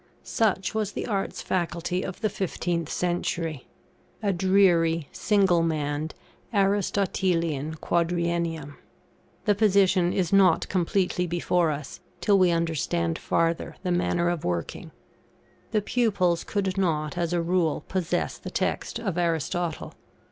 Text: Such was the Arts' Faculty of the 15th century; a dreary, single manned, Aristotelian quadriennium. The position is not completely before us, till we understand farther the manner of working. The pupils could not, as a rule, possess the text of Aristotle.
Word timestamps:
Such 0.23 0.73
was 0.73 0.93
the 0.93 1.05
Arts' 1.05 1.43
Faculty 1.43 2.01
of 2.01 2.21
the 2.21 2.27
15th 2.27 2.89
century; 2.89 3.67
a 4.23 4.33
dreary, 4.33 5.07
single 5.11 5.61
manned, 5.61 6.15
Aristotelian 6.51 7.75
quadriennium. 7.75 8.77
The 9.45 9.53
position 9.53 10.11
is 10.11 10.33
not 10.33 10.67
completely 10.69 11.27
before 11.27 11.69
us, 11.69 11.99
till 12.19 12.39
we 12.39 12.49
understand 12.49 13.19
farther 13.19 13.75
the 13.83 13.91
manner 13.91 14.27
of 14.29 14.43
working. 14.43 14.89
The 15.69 15.83
pupils 15.83 16.43
could 16.43 16.79
not, 16.79 17.15
as 17.15 17.31
a 17.31 17.39
rule, 17.39 17.83
possess 17.87 18.39
the 18.39 18.49
text 18.49 18.97
of 18.97 19.19
Aristotle. 19.19 19.93